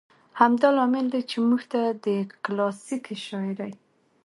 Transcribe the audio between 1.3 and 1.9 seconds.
موږ ته